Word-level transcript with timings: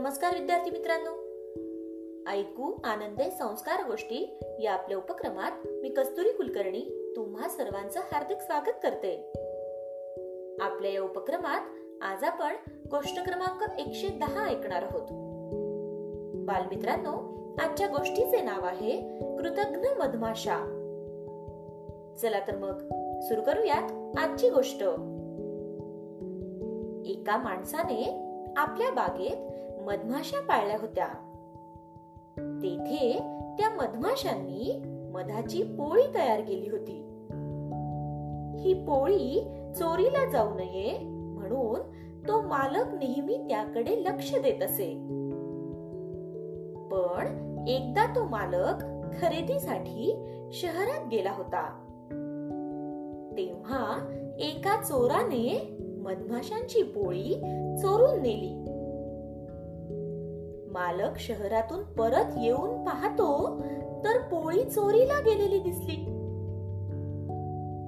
नमस्कार 0.00 0.38
विद्यार्थी 0.38 0.70
मित्रांनो. 0.70 1.10
ऐकू 2.30 2.72
आनंदे 2.84 3.30
संस्कार 3.30 3.90
गोष्टी 3.90 4.40
या 4.60 4.72
आपल्या 4.72 4.98
उपक्रमात 4.98 5.52
मी 5.66 5.88
कस्तुरी 5.88 6.32
कुलकर्णी 6.32 7.12
तुम्हा 7.16 7.48
सर्वांचं 7.48 8.00
हार्दिक 8.00 8.36
स्वागत 8.36 8.72
करते. 8.82 9.32
आपल्या 10.60 10.90
या 10.90 11.02
उपक्रमात 11.02 11.60
आज 12.02 12.24
आपण 12.24 12.56
गोष्ट 12.90 13.24
क्रमांक 13.24 13.78
एकशे 13.78 14.08
दहा 14.08 14.48
ऐकणार 14.48 14.82
आहोत. 14.82 15.06
बालमित्रांनो 16.46 17.12
आजच्या 17.58 17.86
गोष्टीचे 17.86 18.40
नाव 18.40 18.64
आहे 18.64 18.96
कृतज्ञ 19.36 19.88
मधमाशा. 19.98 20.58
चला 22.22 22.40
तर 22.40 22.56
मग 22.56 22.78
सुरू 23.20 23.42
करूयात 23.42 24.18
आजची 24.18 24.50
गोष्ट. 24.50 24.82
एका 27.06 27.36
माणसाने 27.36 28.26
आपल्या 28.56 28.90
बागेत 28.90 29.59
मधमाशा 29.86 30.40
पाळल्या 30.40 30.78
होत्या. 30.80 31.08
तेथे 32.62 33.18
त्या 33.58 33.70
मधमाशांनी 33.70 34.82
मधाची 35.12 35.62
पोळी 35.62 36.14
तयार 36.14 36.40
केली 36.40 36.70
होती. 36.70 37.06
ही 38.60 38.74
पोळी 38.74 39.48
चोरीला 39.76 40.30
जाऊ 40.30 40.54
नये 40.54 40.98
म्हणून 41.04 41.80
तो 42.28 42.40
मालक 42.40 42.94
नेहमी 42.94 43.36
त्याकडे 43.36 44.04
लक्ष 44.04 44.34
देत 44.34 44.62
असे. 44.62 44.94
पण 46.90 47.26
एकदा 47.68 48.16
तो 48.16 48.24
मालक 48.24 48.74
खरेदीसाठी 49.20 50.26
शहरात 50.52 51.08
गेला 51.10 51.32
होता. 51.32 51.86
तेव्हा 53.36 53.98
एका 54.38 54.82
चोराने 54.82 55.76
मधमाशांची 55.98 56.82
पोळी 56.82 57.34
चोरून 57.82 58.22
नेली. 58.22 58.79
मालक 60.70 61.18
शहरातून 61.18 61.82
परत 61.82 62.38
येऊन 62.40 62.84
पाहतो 62.84 63.60
तर 64.04 64.18
पोळी 64.18 64.70
चोरीला 64.70 65.20
गेलेली 65.20 65.58
दिसली. 65.58 65.96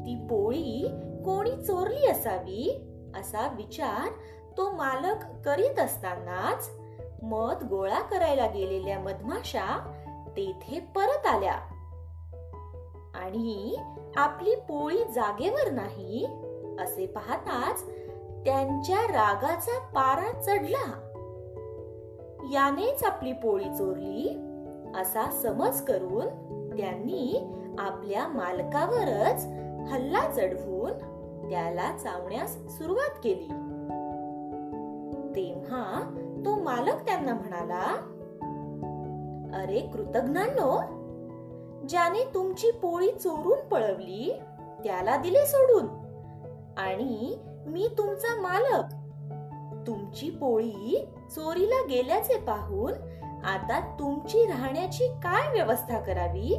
ती 0.00 0.26
पोळी 0.30 0.88
कोणी 1.24 1.50
चोरली 1.50 2.06
असावी 2.06 2.86
असा 3.16 3.54
विचार 3.56 4.08
तो 4.56 4.70
मालक 4.70 5.24
करीत 5.44 5.78
असतानाच 5.78 6.70
मध 7.22 7.68
गोळा 7.68 8.00
करायला 8.00 8.46
गेलेल्या 8.46 8.98
मधमाशा 8.98 9.94
तेथे 10.36 10.80
परत 10.80 11.26
आल्या. 11.26 11.54
आणि 13.14 13.76
आपली 14.16 14.54
पोळी 14.54 15.04
जागेवर 15.14 15.70
नाही 15.70 16.24
असे 16.80 17.06
पाहताच 17.06 17.82
त्यांच्या 18.44 19.02
रागाचा 19.02 19.78
पारा 19.78 20.40
चढला. 20.40 21.07
यानेच 22.52 23.04
आपली 23.04 23.32
पोळी 23.32 23.64
चोरली. 23.64 24.44
असा 25.00 25.30
समज 25.30 25.80
करून 25.80 26.26
त्यांनी 26.76 27.54
आपल्या 27.78 28.28
मालकावरच 28.28 29.44
हल्ला 29.92 30.32
चढवून 30.32 30.90
त्याला 31.50 31.96
चावण्यास 31.96 32.56
सुरुवात 32.68 33.20
केली. 33.24 33.48
तेव्हा 35.36 36.14
तो 36.44 36.62
मालक 36.62 37.06
त्यांना 37.06 37.34
म्हणाला 37.34 38.14
अरे 39.54 39.80
कृतज्ञांनो 39.80 40.80
ज्याने 41.88 42.30
तुमची 42.34 42.70
पोळी 42.70 43.10
चोरून 43.10 43.68
पळवली 43.68 44.40
त्याला 44.84 45.16
दिले 45.16 45.46
सोडून. 45.46 45.86
आणि 46.78 47.36
मी 47.66 47.88
तुमचा 47.98 48.40
मालक 48.40 48.84
तुमची 49.88 50.30
पोळी 50.30 51.08
चोरीला 51.30 51.86
गेल्याचे 51.90 52.36
पाहून 52.38 52.92
आता 53.44 53.96
तुमची 53.98 54.46
राहण्याची 54.46 55.08
काय 55.08 55.52
व्यवस्था 55.52 56.00
करावी? 56.00 56.58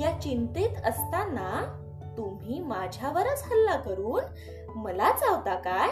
या 0.00 0.20
चिंतेत 0.20 0.86
असताना 0.86 1.78
तुम्ही 2.18 2.60
माझ्यावरच 2.60 3.42
हल्ला 3.46 3.76
करून 3.76 4.22
मला 4.78 5.10
चावता 5.10 5.54
काय? 5.54 5.88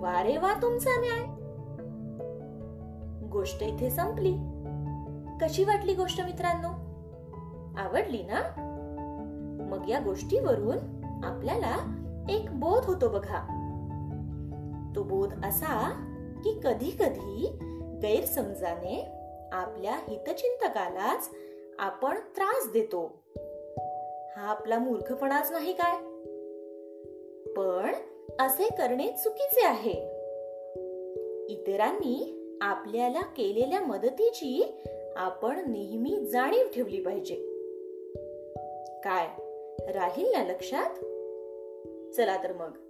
वारे 0.00 0.36
वा 0.36 0.54
तुमचा 0.62 0.90
न्याय. 1.00 1.26
गोष्ट 3.28 3.62
इथे 3.62 3.90
संपली. 3.90 4.34
कशी 5.40 5.64
वाटली 5.64 5.94
गोष्ट 5.94 6.20
मित्रांनो? 6.20 6.68
आवडली 7.80 8.22
ना? 8.22 8.40
मग 9.70 9.88
या 9.88 9.98
गोष्टीवरून 9.98 10.78
आपल्याला 11.24 11.76
एक 12.28 12.60
बोध 12.60 12.84
होतो 12.86 13.08
बघा. 13.08 13.59
तो 14.96 15.02
बोध 15.02 15.32
असा 15.44 15.90
की 16.44 16.60
कधी 16.64 16.90
कधी 16.90 17.58
गैरसमजाने 18.02 19.06
आपल्या 19.52 19.94
हितचिंतकालाच 20.08 21.30
आपण 21.78 22.18
त्रास 22.18 22.72
देतो. 22.72 23.22
हा 24.36 24.46
आपला 24.46 24.78
मूर्खपणाच 24.78 25.52
नाही 25.52 25.72
काय? 25.72 25.96
पण 27.52 27.94
असे 28.40 28.64
करणे 28.64 29.08
चुकीचे 29.08 29.66
आहे. 29.66 30.20
इतरांनी 31.52 32.36
आपल्याला 32.60 33.20
केलेल्या 33.20 33.80
मदतीची 33.80 34.74
आपण 35.16 35.72
नेहमी 35.72 36.26
जाणीव 36.32 36.66
ठेवली 36.74 37.00
पाहिजे. 37.00 37.34
काय? 39.04 39.28
राहील 39.92 40.32
ना 40.32 40.42
लक्षात? 40.42 40.90
चला 42.14 42.42
तर 42.42 42.52
मग. 42.52 42.89